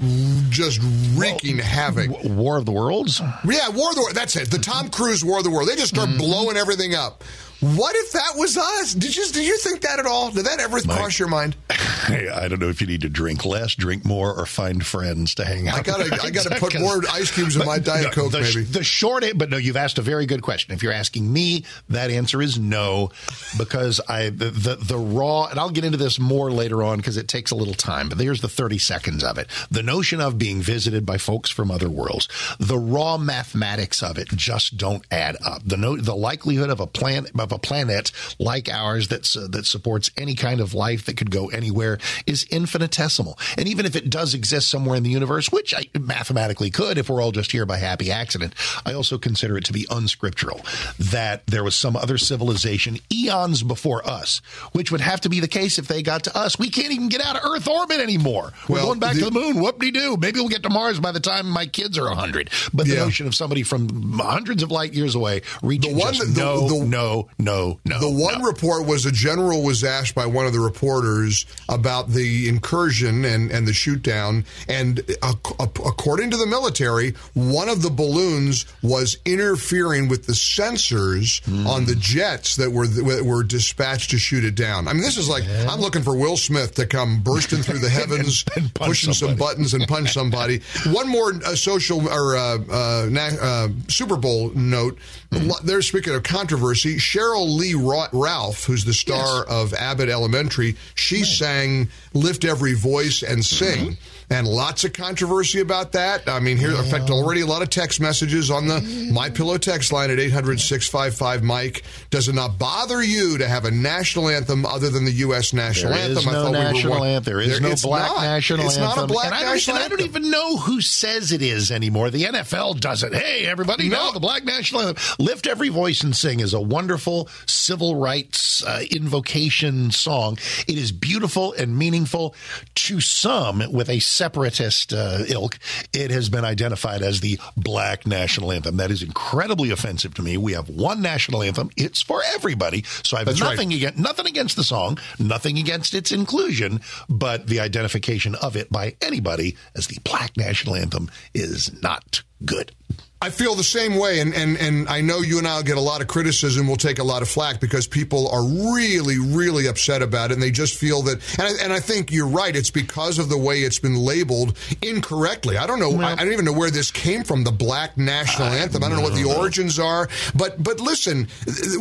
just 0.49 0.79
wreaking 1.15 1.57
well, 1.57 1.65
havoc? 1.65 2.23
War 2.23 2.57
of 2.57 2.65
the 2.65 2.71
Worlds. 2.71 3.19
Yeah, 3.19 3.69
War 3.69 3.89
of 3.89 3.95
the 3.95 4.01
Worlds. 4.01 4.13
That's 4.13 4.35
it. 4.35 4.51
The 4.51 4.59
Tom 4.59 4.89
Cruise 4.89 5.23
War 5.23 5.39
of 5.39 5.43
the 5.43 5.49
World. 5.49 5.67
They 5.69 5.75
just 5.75 5.93
start 5.93 6.09
mm-hmm. 6.09 6.17
blowing 6.17 6.57
everything 6.57 6.95
up. 6.95 7.23
What 7.59 7.95
if 7.95 8.11
that 8.11 8.33
was 8.35 8.57
us? 8.57 8.93
Did 8.93 9.15
you 9.15 9.25
did 9.27 9.45
you 9.45 9.57
think 9.57 9.81
that 9.81 9.99
at 9.99 10.05
all? 10.05 10.29
Did 10.31 10.45
that 10.45 10.59
ever 10.59 10.77
Mike, 10.85 10.97
cross 10.97 11.17
your 11.17 11.27
mind? 11.27 11.55
I 12.33 12.47
don't 12.47 12.59
know 12.59 12.69
if 12.69 12.81
you 12.81 12.87
need 12.87 13.01
to 13.01 13.09
drink 13.09 13.45
less, 13.45 13.75
drink 13.75 14.05
more, 14.05 14.33
or 14.33 14.45
find 14.45 14.85
friends 14.85 15.35
to 15.35 15.45
hang 15.45 15.67
out. 15.67 15.79
I 15.79 15.81
gotta 15.81 16.19
I 16.23 16.29
gotta 16.29 16.55
put 16.55 16.79
more 16.79 17.01
ice 17.11 17.31
cubes 17.31 17.55
in 17.55 17.65
my 17.65 17.79
diet 17.79 18.11
coke. 18.13 18.31
The, 18.31 18.41
maybe 18.41 18.63
the 18.63 18.83
short, 18.83 19.25
but 19.35 19.49
no, 19.49 19.57
you've 19.57 19.77
asked 19.77 19.97
a 19.97 20.01
very 20.01 20.25
good 20.25 20.41
question. 20.41 20.73
If 20.73 20.83
you're 20.83 20.93
asking 20.93 21.31
me, 21.31 21.65
that 21.89 22.09
answer 22.09 22.41
is 22.41 22.57
no, 22.57 23.11
because 23.57 23.99
I 24.07 24.29
the 24.29 24.49
the, 24.49 24.75
the 24.75 24.97
raw, 24.97 25.47
and 25.47 25.59
I'll 25.59 25.69
get 25.69 25.83
into 25.83 25.97
this 25.97 26.19
more 26.19 26.51
later 26.51 26.83
on 26.83 26.97
because 26.97 27.17
it 27.17 27.27
takes 27.27 27.51
a 27.51 27.55
little 27.55 27.73
time. 27.73 28.09
But 28.09 28.19
here's 28.19 28.41
the 28.41 28.49
30 28.49 28.77
seconds 28.77 29.23
of 29.23 29.37
it. 29.37 29.47
The 29.69 29.83
notion 29.83 30.21
of 30.21 30.37
being 30.37 30.61
visited 30.61 31.05
by 31.05 31.17
folks 31.17 31.49
from 31.49 31.71
other 31.71 31.89
worlds, 31.89 32.27
the 32.59 32.77
raw 32.77 33.17
mathematics 33.17 34.01
of 34.03 34.17
it 34.17 34.29
just 34.29 34.77
don't 34.77 35.05
add 35.11 35.37
up. 35.45 35.61
The 35.65 35.77
no, 35.77 35.97
the 35.97 36.15
likelihood 36.15 36.69
of 36.69 36.79
a 36.79 36.87
planet 36.87 37.31
of 37.37 37.51
a 37.51 37.59
planet 37.59 38.11
like 38.39 38.69
ours 38.69 39.07
that's 39.07 39.35
uh, 39.35 39.47
that 39.51 39.65
supports 39.65 40.11
any 40.17 40.35
kind 40.35 40.61
of 40.61 40.73
life 40.73 41.05
that 41.05 41.17
could 41.17 41.31
go 41.31 41.47
anywhere 41.47 41.96
is 42.25 42.43
infinitesimal. 42.45 43.37
And 43.57 43.67
even 43.67 43.85
if 43.85 43.95
it 43.95 44.09
does 44.09 44.33
exist 44.33 44.69
somewhere 44.69 44.97
in 44.97 45.03
the 45.03 45.09
universe, 45.09 45.51
which 45.51 45.73
I 45.73 45.85
mathematically 45.99 46.69
could 46.69 46.97
if 46.97 47.09
we're 47.09 47.21
all 47.21 47.31
just 47.31 47.51
here 47.51 47.65
by 47.65 47.77
happy 47.77 48.11
accident, 48.11 48.53
I 48.85 48.93
also 48.93 49.17
consider 49.17 49.57
it 49.57 49.65
to 49.65 49.73
be 49.73 49.85
unscriptural 49.89 50.61
that 50.99 51.45
there 51.47 51.63
was 51.63 51.75
some 51.75 51.95
other 51.95 52.17
civilization 52.17 52.97
eons 53.11 53.63
before 53.63 54.07
us, 54.07 54.41
which 54.71 54.91
would 54.91 55.01
have 55.01 55.21
to 55.21 55.29
be 55.29 55.39
the 55.39 55.47
case 55.47 55.79
if 55.79 55.87
they 55.87 56.01
got 56.01 56.23
to 56.25 56.37
us. 56.37 56.59
We 56.59 56.69
can't 56.69 56.91
even 56.91 57.09
get 57.09 57.21
out 57.21 57.35
of 57.35 57.43
Earth 57.43 57.67
orbit 57.67 57.99
anymore. 57.99 58.53
We're 58.67 58.75
well, 58.75 58.87
going 58.87 58.99
back 58.99 59.13
the, 59.13 59.21
to 59.21 59.25
the 59.25 59.31
moon. 59.31 59.61
Whoop 59.61 59.79
de 59.79 59.91
doo. 59.91 60.17
Maybe 60.17 60.39
we'll 60.39 60.49
get 60.49 60.63
to 60.63 60.69
Mars 60.69 60.99
by 60.99 61.11
the 61.11 61.19
time 61.19 61.49
my 61.49 61.65
kids 61.65 61.97
are 61.97 62.05
100. 62.05 62.49
But 62.73 62.87
the 62.87 62.95
yeah. 62.95 63.03
notion 63.03 63.27
of 63.27 63.35
somebody 63.35 63.63
from 63.63 64.19
hundreds 64.19 64.63
of 64.63 64.71
light 64.71 64.93
years 64.93 65.15
away 65.15 65.41
reaching 65.61 65.95
the 65.95 65.99
one, 65.99 66.13
just 66.13 66.35
the, 66.35 66.41
no, 66.41 66.67
the, 66.67 66.85
no, 66.85 67.29
no, 67.37 67.79
no. 67.85 67.99
The 67.99 68.09
one 68.09 68.39
no. 68.39 68.45
report 68.45 68.85
was 68.85 69.05
a 69.05 69.11
general 69.11 69.63
was 69.63 69.83
asked 69.83 70.15
by 70.15 70.25
one 70.25 70.45
of 70.45 70.53
the 70.53 70.59
reporters 70.59 71.45
about 71.69 71.86
the 71.87 72.49
incursion 72.49 73.23
and, 73.23 73.49
and 73.51 73.67
the 73.67 73.73
shoot 73.73 74.03
down. 74.03 74.43
And 74.67 74.99
uh, 75.21 75.33
according 75.59 76.31
to 76.31 76.37
the 76.37 76.45
military, 76.45 77.11
one 77.33 77.69
of 77.69 77.81
the 77.81 77.89
balloons 77.89 78.65
was 78.83 79.17
interfering 79.25 80.09
with 80.09 80.25
the 80.25 80.33
sensors 80.33 81.41
mm. 81.43 81.65
on 81.65 81.85
the 81.85 81.95
jets 81.95 82.57
that 82.57 82.71
were 82.71 82.87
that 82.87 83.23
were 83.23 83.43
dispatched 83.43 84.11
to 84.11 84.17
shoot 84.17 84.43
it 84.43 84.55
down. 84.55 84.87
I 84.87 84.93
mean, 84.93 85.01
this 85.01 85.17
is 85.17 85.29
like 85.29 85.45
yeah. 85.45 85.67
I'm 85.69 85.79
looking 85.79 86.03
for 86.03 86.15
Will 86.15 86.37
Smith 86.37 86.75
to 86.75 86.85
come 86.85 87.21
bursting 87.21 87.61
through 87.61 87.79
the 87.79 87.89
heavens, 87.99 88.43
and, 88.55 88.65
and 88.65 88.73
pushing 88.73 89.13
somebody. 89.13 89.37
some 89.37 89.47
buttons 89.47 89.73
and 89.73 89.87
punch 89.87 90.11
somebody. 90.11 90.61
one 90.87 91.07
more 91.07 91.33
uh, 91.45 91.55
social 91.55 92.07
or 92.07 92.35
uh, 92.35 92.57
uh, 92.69 93.09
uh 93.41 93.67
Super 93.87 94.17
Bowl 94.17 94.51
note. 94.55 94.97
Mm. 95.31 95.61
There's 95.61 95.87
speaking 95.87 96.15
of 96.15 96.23
controversy, 96.23 96.97
Sheryl 96.97 97.57
Lee 97.57 97.75
Ralph, 97.75 98.65
who's 98.65 98.85
the 98.85 98.93
star 98.93 99.37
yes. 99.37 99.45
of 99.49 99.73
Abbott 99.73 100.09
Elementary, 100.09 100.75
she 100.95 101.23
sang 101.23 101.76
"Lift 102.13 102.45
Every 102.45 102.73
Voice 102.73 103.23
and 103.23 103.45
Sing." 103.45 103.91
Mm-hmm 103.91 104.16
and 104.29 104.45
lots 104.45 104.83
of 104.83 104.91
controversy 104.91 105.61
about 105.61 105.93
that. 105.93 106.27
I 106.27 106.39
mean, 106.39 106.57
here, 106.57 106.71
yeah. 106.71 106.83
in 106.83 106.91
fact, 106.91 107.09
already 107.09 107.41
a 107.41 107.45
lot 107.45 107.61
of 107.61 107.69
text 107.69 108.01
messages 108.01 108.51
on 108.51 108.67
the 108.67 109.09
My 109.13 109.29
Pillow 109.29 109.57
text 109.57 109.93
line 109.93 110.11
at 110.11 110.19
800 110.19 110.59
655 110.59 111.43
Mike. 111.43 111.83
Does 112.09 112.27
it 112.27 112.35
not 112.35 112.57
bother 112.57 113.01
you 113.01 113.37
to 113.37 113.47
have 113.47 113.63
a 113.63 113.71
national 113.71 114.27
anthem 114.27 114.65
other 114.65 114.89
than 114.89 115.05
the 115.05 115.11
U.S. 115.11 115.53
national 115.53 115.93
there 115.93 116.01
anthem? 116.01 116.17
Is 116.17 116.25
no 116.25 116.51
national 116.51 116.93
we 116.93 116.99
were, 116.99 117.05
anthem. 117.05 117.31
There 117.31 117.41
is 117.41 117.59
there, 117.59 117.69
no 117.69 117.75
black 117.81 118.09
not. 118.09 118.21
national 118.21 118.65
it's 118.65 118.77
anthem. 118.77 118.89
It's 118.89 118.97
not 118.97 119.03
a 119.05 119.07
black 119.07 119.31
and 119.31 119.45
national 119.45 119.77
I 119.77 119.79
anthem. 119.81 119.93
I 119.93 119.97
don't 120.01 120.09
even 120.09 120.29
know 120.29 120.57
who 120.57 120.81
says 120.81 121.31
it 121.31 121.41
is 121.41 121.71
anymore. 121.71 122.09
The 122.09 122.23
NFL 122.23 122.81
does 122.81 123.03
it. 123.03 123.13
Hey, 123.13 123.45
everybody, 123.45 123.87
no. 123.87 123.97
now 123.97 124.11
the 124.11 124.19
black 124.19 124.43
national 124.43 124.81
anthem. 124.81 125.03
Lift 125.19 125.47
Every 125.47 125.69
Voice 125.69 126.03
and 126.03 126.15
Sing 126.15 126.41
is 126.41 126.53
a 126.53 126.61
wonderful 126.61 127.29
civil 127.45 127.95
rights 127.95 128.63
uh, 128.63 128.81
invocation 128.91 129.91
song. 129.91 130.37
It 130.67 130.77
is 130.77 130.91
beautiful 130.91 131.53
and 131.53 131.77
meaningful. 131.77 132.35
To 132.75 133.01
some, 133.01 133.63
with 133.71 133.89
a 133.89 133.99
separatist 134.17 134.93
uh, 134.93 135.23
ilk, 135.27 135.59
it 135.93 136.11
has 136.11 136.29
been 136.29 136.43
identified 136.43 137.01
as 137.01 137.21
the 137.21 137.39
black 137.55 138.07
national 138.07 138.51
anthem. 138.51 138.77
That 138.77 138.91
is 138.91 139.03
incredibly 139.03 139.69
offensive 139.69 140.13
to 140.15 140.21
me. 140.21 140.37
We 140.37 140.53
have 140.53 140.69
one 140.69 141.01
national 141.01 141.43
anthem. 141.43 141.69
It's 141.77 142.01
for 142.01 142.21
everybody. 142.33 142.83
So 143.03 143.15
I 143.15 143.21
have 143.21 143.27
That's 143.27 143.39
nothing 143.39 143.69
right. 143.69 143.77
against 143.77 143.99
nothing 143.99 144.25
against 144.25 144.55
the 144.55 144.63
song, 144.63 144.97
nothing 145.19 145.57
against 145.57 145.93
its 145.93 146.11
inclusion, 146.11 146.81
but 147.07 147.47
the 147.47 147.59
identification 147.59 148.35
of 148.35 148.55
it 148.55 148.71
by 148.71 148.95
anybody 149.01 149.55
as 149.75 149.87
the 149.87 149.99
black 150.03 150.35
national 150.35 150.75
anthem 150.75 151.09
is 151.33 151.81
not 151.81 152.23
good. 152.43 152.71
I 153.19 153.31
feel 153.31 153.55
the 153.55 153.63
same 153.63 153.95
way, 153.95 154.19
and, 154.19 154.31
and, 154.35 154.57
and 154.57 154.87
I 154.87 155.01
know 155.01 155.21
you 155.21 155.39
and 155.39 155.47
I'll 155.47 155.63
get 155.63 155.75
a 155.75 155.81
lot 155.81 156.01
of 156.01 156.07
criticism. 156.07 156.67
We'll 156.67 156.75
take 156.75 156.99
a 156.99 157.03
lot 157.03 157.23
of 157.23 157.27
flack 157.27 157.59
because 157.59 157.87
people 157.87 158.27
are 158.29 158.43
really, 158.43 159.17
really 159.17 159.65
upset 159.65 160.03
about 160.03 160.29
it, 160.29 160.35
and 160.35 160.43
they 160.43 160.51
just 160.51 160.77
feel 160.77 161.01
that. 161.01 161.15
And 161.39 161.47
I, 161.47 161.63
and 161.63 161.73
I 161.73 161.79
think 161.79 162.11
you're 162.11 162.27
right. 162.27 162.55
It's 162.55 162.69
because 162.69 163.17
of 163.17 163.29
the 163.29 163.37
way 163.37 163.61
it's 163.61 163.79
been 163.79 163.95
labeled 163.95 164.55
incorrectly. 164.83 165.57
I 165.57 165.65
don't 165.65 165.79
know. 165.79 165.99
I, 165.99 166.11
I 166.11 166.15
don't 166.17 166.31
even 166.31 166.45
know 166.45 166.53
where 166.53 166.69
this 166.69 166.91
came 166.91 167.23
from. 167.23 167.43
The 167.43 167.51
Black 167.51 167.97
National 167.97 168.49
Anthem. 168.49 168.83
I 168.83 168.87
don't 168.89 168.97
know 168.97 169.03
what 169.03 169.15
the 169.15 169.23
origins 169.35 169.79
are. 169.79 170.07
But 170.35 170.61
but 170.61 170.79
listen, 170.79 171.27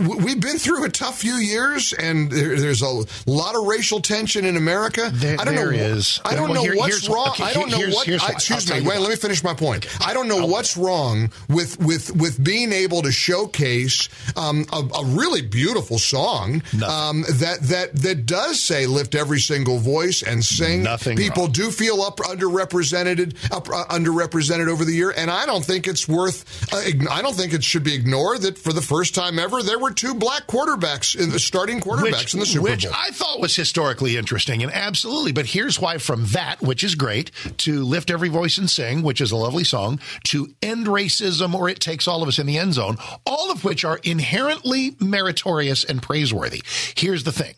we've 0.00 0.40
been 0.40 0.57
through 0.59 0.85
a 0.85 0.88
tough 0.88 1.19
few 1.19 1.35
years, 1.35 1.93
and 1.93 2.31
there, 2.31 2.59
there's 2.59 2.81
a 2.81 3.05
lot 3.26 3.55
of 3.55 3.66
racial 3.66 4.00
tension 4.00 4.47
in 4.47 4.57
America. 4.57 5.11
There- 5.12 5.37
I 5.38 5.45
don't 5.45 5.55
there 5.55 5.71
know. 5.73 5.76
is. 5.76 6.19
I 6.25 6.35
don't 6.35 6.45
Well, 6.49 6.55
know 6.55 6.62
here- 6.62 6.76
what's 6.76 7.07
wrong. 7.11 7.28
okay, 7.28 7.45
I 7.45 7.52
don't 7.52 7.71
know 7.71 7.76
here's- 7.76 7.95
what. 7.95 8.07
here's 8.07 8.23
I-. 8.23 8.28
I'll 8.28 8.33
excuse 8.33 8.71
me. 8.73 8.81
Wait. 8.81 8.99
Let 9.00 9.11
me 9.11 9.16
finish 9.16 9.45
my 9.45 9.52
point. 9.52 9.87
I 10.05 10.14
don't 10.14 10.28
know 10.28 10.47
what's 10.47 10.78
wrong 10.78 11.25
with 11.49 11.78
with 11.78 12.14
with 12.16 12.42
being 12.42 12.73
able 12.73 13.02
to 13.02 13.12
showcase 13.12 14.09
um, 14.37 14.66
a, 14.73 14.78
a 14.78 15.04
really 15.04 15.42
beautiful 15.42 15.99
song 15.99 16.62
um, 16.87 17.23
that 17.23 17.59
that 17.62 17.95
that 17.95 18.26
does 18.26 18.62
say 18.62 18.87
lift 18.87 19.14
every 19.14 19.40
single 19.40 19.78
voice 19.78 20.23
and 20.23 20.45
sing. 20.45 20.83
Nothing 20.83 21.16
People 21.16 21.45
wrong. 21.45 21.52
do 21.52 21.71
feel 21.71 22.02
up 22.02 22.18
underrepresented 22.18 23.37
up 23.52 23.68
uh, 23.68 23.85
underrepresented 23.87 24.68
over 24.68 24.85
the 24.85 24.92
year, 24.92 25.12
and 25.16 25.30
I 25.30 25.47
don't 25.47 25.64
think 25.64 25.87
it's 25.87 26.09
worth. 26.09 26.73
Uh, 26.73 26.76
ign- 26.78 27.09
I 27.11 27.23
don't 27.23 27.35
think 27.35 27.52
it 27.52 27.64
should 27.64 27.85
be 27.85 27.95
ignored 27.95 28.42
that 28.42 28.59
for 28.59 28.73
the 28.73 28.83
first 28.83 29.14
time 29.14 29.38
ever 29.38 29.62
there 29.62 29.78
were 29.78 29.92
two 29.92 30.14
black 30.14 30.47
quarterbacks 30.47 31.18
in 31.18 31.30
the 31.30 31.38
starting 31.38 31.80
quarterbacks 31.80 32.35
in 32.35 32.40
the 32.40 32.47
Super 32.47 32.62
which 32.64 32.83
Bowl. 32.85 32.92
Which 32.92 32.99
I 32.99 33.11
thought 33.12 33.40
was 33.40 33.54
historically 33.56 34.16
interesting 34.16 34.62
and 34.62 34.73
absolutely. 34.73 35.33
But 35.33 35.47
here's 35.47 35.80
why 35.80 35.99
from 35.99 36.26
that, 36.26 36.61
which 36.61 36.85
is 36.85 36.95
great, 36.95 37.30
to 37.59 37.85
lift 37.85 38.11
every 38.11 38.28
voice 38.28 38.59
and 38.59 38.68
sing, 38.68 39.02
which 39.02 39.21
is 39.21 39.33
a 39.33 39.37
lovely 39.37 39.64
song, 39.64 40.00
to 40.25 40.49
end 40.62 40.87
racism 40.87 41.15
or 41.54 41.68
it 41.68 41.80
takes 41.80 42.06
all 42.06 42.23
of 42.23 42.28
us 42.28 42.38
in 42.38 42.46
the 42.46 42.58
end 42.58 42.75
zone, 42.75 42.96
all 43.25 43.50
of 43.50 43.64
which 43.64 43.85
are 43.85 43.99
inherently 44.02 44.96
meritorious 45.00 45.85
and 45.85 46.02
praiseworthy. 46.02 46.62
Here's 46.96 47.25
the 47.25 47.32
thing. 47.32 47.54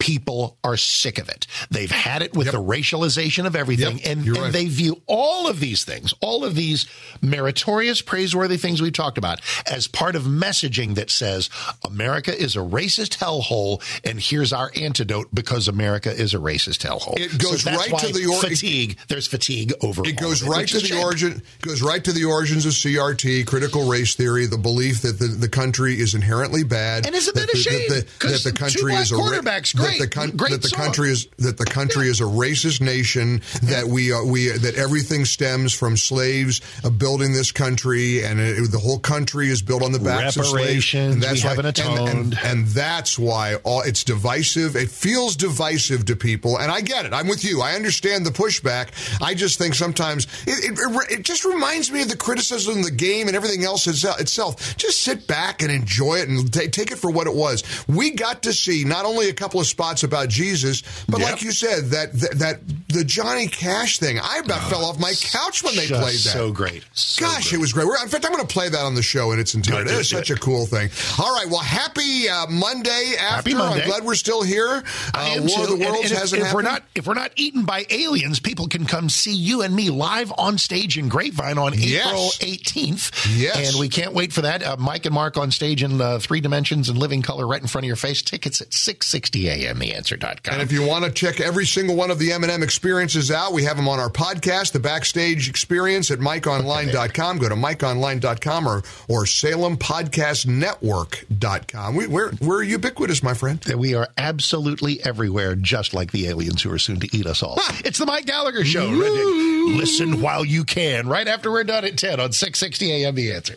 People 0.00 0.56
are 0.64 0.76
sick 0.76 1.18
of 1.18 1.28
it. 1.28 1.46
They've 1.70 1.90
had 1.90 2.22
it 2.22 2.34
with 2.34 2.50
the 2.50 2.58
racialization 2.60 3.46
of 3.46 3.54
everything, 3.54 3.98
Yep, 3.98 4.06
and, 4.06 4.26
and 4.26 4.36
right. 4.38 4.52
they 4.52 4.66
view 4.66 5.00
all 5.06 5.46
of 5.46 5.60
these 5.60 5.84
things, 5.84 6.12
all 6.20 6.44
of 6.44 6.54
these 6.56 6.86
meritorious, 7.20 8.02
praiseworthy 8.02 8.56
things 8.56 8.80
we've 8.82 8.92
talked 8.92 9.18
about, 9.18 9.40
as 9.70 9.86
part 9.86 10.16
of 10.16 10.22
messaging 10.24 10.94
that 10.96 11.10
says 11.10 11.50
America 11.84 12.36
is 12.36 12.56
a 12.56 12.60
racist 12.60 13.18
hellhole, 13.18 13.82
and 14.04 14.20
here's 14.20 14.52
our 14.52 14.70
antidote 14.74 15.28
because 15.34 15.68
America 15.68 16.10
is 16.10 16.34
a 16.34 16.38
racist 16.38 16.84
hellhole. 16.86 17.18
It 17.18 17.38
goes 17.38 17.62
that's 17.64 17.90
right 17.90 18.00
to 18.00 18.12
the 18.12 18.26
or- 18.26 18.40
fatigue. 18.40 18.98
There's 19.08 19.26
fatigue 19.26 19.72
over. 19.82 20.02
It 20.06 20.16
goes 20.16 20.42
of 20.42 20.48
right 20.48 20.66
to 20.68 20.78
the 20.80 20.86
shame. 20.86 21.04
origin. 21.04 21.42
Goes 21.60 21.82
right 21.82 22.02
to 22.04 22.12
the 22.12 22.24
origins 22.24 22.66
of 22.66 22.72
CRT, 22.72 23.46
critical 23.46 23.86
race 23.88 24.14
theory, 24.14 24.46
the 24.46 24.58
belief 24.58 25.02
that 25.02 25.18
the, 25.18 25.26
the 25.26 25.48
country 25.48 26.00
is 26.00 26.14
inherently 26.14 26.64
bad, 26.64 27.06
And 27.06 27.14
isn't 27.14 27.34
that 27.36 27.46
the, 27.50 27.56
a 27.56 27.60
shame? 27.60 27.88
That 27.90 28.06
the, 28.20 28.28
that 28.28 28.44
the 28.44 28.52
country 28.52 28.94
is 28.94 29.12
a 29.12 29.16
ra- 29.16 29.42
quarterbacks, 29.90 29.98
that 29.98 29.98
the, 29.98 30.06
great, 30.06 30.10
coun- 30.12 30.36
great 30.36 30.50
that 30.52 30.62
the 30.62 30.76
country 30.76 31.10
is 31.10 31.26
that 31.38 31.58
the 31.58 31.64
country 31.64 32.08
is 32.08 32.20
a 32.20 32.24
racist 32.24 32.80
nation. 32.80 33.42
That 33.62 33.86
we 33.86 34.12
are, 34.12 34.24
we 34.24 34.48
that 34.48 34.74
everything 34.76 35.24
stems 35.24 35.72
from 35.74 35.96
slaves 35.96 36.60
uh, 36.84 36.90
building 36.90 37.32
this 37.32 37.52
country, 37.52 38.24
and 38.24 38.40
it, 38.40 38.70
the 38.70 38.78
whole 38.78 38.98
country 38.98 39.48
is 39.48 39.62
built 39.62 39.82
on 39.82 39.92
the 39.92 39.98
backs 39.98 40.36
of 40.36 40.46
slaves. 40.46 40.54
Reparations, 40.66 41.14
And 41.14 41.22
that's 41.22 41.42
we 41.42 41.48
why, 41.48 41.54
haven't 41.56 41.78
and- 41.80 42.08
and- 42.08 42.38
and 42.44 42.66
that's 42.68 43.18
why 43.18 43.56
all 43.64 43.82
it's 43.82 44.04
divisive. 44.04 44.76
It 44.76 44.90
feels 44.90 45.36
divisive 45.36 46.04
to 46.06 46.16
people, 46.16 46.58
and 46.58 46.70
I 46.70 46.80
get 46.80 47.06
it. 47.06 47.12
I'm 47.12 47.28
with 47.28 47.44
you. 47.44 47.60
I 47.62 47.74
understand 47.74 48.24
the 48.26 48.30
pushback. 48.30 48.88
I 49.22 49.34
just 49.34 49.58
think 49.58 49.74
sometimes 49.74 50.26
it, 50.46 50.78
it, 50.78 51.10
it 51.18 51.22
just 51.22 51.44
reminds 51.44 51.90
me 51.90 52.02
of 52.02 52.08
the 52.08 52.16
criticism 52.16 52.78
of 52.78 52.84
the 52.84 52.90
game 52.90 53.26
and 53.26 53.36
everything 53.36 53.64
else 53.64 53.86
itse- 53.86 54.20
itself. 54.20 54.76
Just 54.76 55.00
sit 55.02 55.26
back 55.26 55.62
and 55.62 55.70
enjoy 55.70 56.16
it 56.16 56.28
and 56.28 56.52
ta- 56.52 56.60
take 56.70 56.90
it 56.92 56.98
for 56.98 57.10
what 57.10 57.26
it 57.26 57.34
was. 57.34 57.62
We 57.88 58.10
got 58.12 58.42
to 58.44 58.52
see 58.52 58.84
not 58.84 59.04
only 59.04 59.28
a 59.28 59.32
couple 59.34 59.60
of 59.60 59.66
spots 59.80 60.02
about 60.02 60.28
Jesus, 60.28 60.82
but 61.08 61.20
Yep. 61.20 61.30
like 61.30 61.42
you 61.42 61.52
said, 61.52 61.86
that 61.90 62.12
that, 62.12 62.38
that 62.38 62.60
the 62.88 63.02
Johnny 63.04 63.46
Cash 63.46 63.98
thing. 63.98 64.18
I 64.18 64.38
about 64.44 64.68
fell 64.68 64.84
off 64.84 64.98
my 64.98 65.12
couch 65.22 65.62
when 65.62 65.74
they 65.76 65.86
played 65.86 66.00
that. 66.00 66.32
so 66.34 66.52
great. 66.52 66.84
So 66.92 67.24
Gosh, 67.24 67.44
great. 67.50 67.52
it 67.54 67.60
was 67.60 67.72
great. 67.72 67.86
We're- 67.86 67.98
In 68.02 68.08
fact, 68.08 68.26
I'm 68.26 68.32
going 68.32 68.46
to 68.46 68.52
play 68.52 68.68
that 68.68 68.80
on 68.80 68.94
the 68.94 69.02
show 69.02 69.32
in 69.32 69.38
its 69.38 69.54
entirety. 69.54 69.90
It, 69.92 70.00
is 70.00 70.08
such 70.08 70.28
a 70.30 70.34
cool 70.34 70.66
thing. 70.66 70.90
All 71.18 71.32
right. 71.34 71.46
Well, 71.48 71.60
happy 71.60 72.28
uh, 72.28 72.46
Monday 72.48 73.14
after. 73.18 73.50
Happy 73.50 73.54
Monday. 73.54 73.82
I'm 73.82 73.88
glad 73.88 74.04
we're 74.04 74.14
still 74.16 74.42
here. 74.42 74.82
I 75.14 75.30
Uh, 75.30 75.34
am 75.36 75.40
War 75.46 75.48
too. 75.48 75.62
of 75.62 75.68
the 75.68 75.74
And- 75.76 75.84
Worlds 75.84 76.02
and 76.02 76.12
if- 76.12 76.18
hasn't 76.18 76.40
if, 76.42 76.46
happened. 76.48 76.64
we're 76.64 76.70
not 76.70 76.82
if 76.94 77.06
we're 77.06 77.14
not 77.14 77.30
eaten 77.36 77.64
by 77.64 77.86
aliens, 77.90 78.40
people 78.40 78.66
can 78.68 78.84
come 78.86 79.08
see 79.08 79.34
you 79.34 79.62
and 79.62 79.74
me 79.74 79.88
live 79.88 80.32
on 80.36 80.58
stage 80.58 80.98
in 80.98 81.08
Grapevine 81.08 81.56
on 81.58 81.72
Yes. 81.78 82.06
April 82.06 82.30
18th. 82.40 83.10
Yes. 83.38 83.70
and 83.70 83.80
we 83.80 83.88
can't 83.88 84.12
wait 84.12 84.32
for 84.32 84.42
that. 84.42 84.62
Uh, 84.62 84.76
Mike 84.78 85.06
and 85.06 85.14
Mark 85.14 85.36
on 85.38 85.50
stage 85.52 85.82
in 85.82 86.00
uh, 86.00 86.18
three 86.18 86.40
dimensions 86.40 86.88
and 86.88 86.98
living 86.98 87.22
color 87.22 87.46
right 87.46 87.60
in 87.62 87.68
front 87.68 87.84
of 87.84 87.86
your 87.86 87.96
face. 87.96 88.20
Tickets 88.20 88.60
at 88.60 88.70
6:60 88.70 89.46
a.m. 89.46 89.69
TheAnswer.com. 89.76 90.52
And 90.52 90.62
if 90.62 90.72
you 90.72 90.86
want 90.86 91.04
to 91.04 91.10
check 91.10 91.40
every 91.40 91.66
single 91.66 91.96
one 91.96 92.10
of 92.10 92.18
the 92.18 92.32
M&M 92.32 92.62
experiences 92.62 93.30
out, 93.30 93.52
we 93.52 93.64
have 93.64 93.76
them 93.76 93.88
on 93.88 93.98
our 94.00 94.10
podcast, 94.10 94.72
The 94.72 94.80
Backstage 94.80 95.48
Experience 95.48 96.10
at 96.10 96.18
MikeOnline.com. 96.18 97.38
Go 97.38 97.48
to 97.48 97.54
MikeOnline.com 97.54 98.68
or, 98.68 98.78
or 99.08 99.24
SalemPodcastNetwork.com. 99.24 101.94
We, 101.96 102.06
we're, 102.06 102.32
we're 102.40 102.62
ubiquitous, 102.62 103.22
my 103.22 103.34
friend. 103.34 103.62
we 103.76 103.94
are 103.94 104.08
absolutely 104.16 105.02
everywhere, 105.04 105.54
just 105.54 105.92
like 105.94 106.12
the 106.12 106.26
aliens 106.28 106.62
who 106.62 106.72
are 106.72 106.78
soon 106.78 107.00
to 107.00 107.16
eat 107.16 107.26
us 107.26 107.42
all. 107.42 107.58
It's 107.82 107.98
the 107.98 108.06
Mike 108.06 108.26
Gallagher 108.26 108.64
Show. 108.64 108.86
Listen 108.86 110.20
while 110.20 110.44
you 110.44 110.64
can. 110.64 111.08
Right 111.08 111.26
after 111.26 111.50
we're 111.50 111.64
done 111.64 111.84
at 111.84 111.96
10 111.96 112.20
on 112.20 112.32
660 112.32 113.04
AM 113.04 113.14
The 113.14 113.32
Answer. 113.32 113.56